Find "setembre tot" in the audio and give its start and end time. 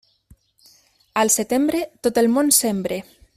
1.35-2.19